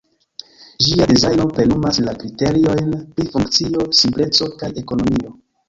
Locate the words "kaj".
4.61-4.75